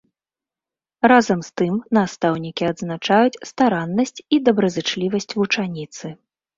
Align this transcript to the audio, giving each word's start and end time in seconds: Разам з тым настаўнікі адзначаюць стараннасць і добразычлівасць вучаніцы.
Разам 1.13 1.39
з 1.49 1.51
тым 1.61 1.73
настаўнікі 1.99 2.63
адзначаюць 2.71 3.41
стараннасць 3.53 4.19
і 4.33 4.45
добразычлівасць 4.51 5.33
вучаніцы. 5.41 6.05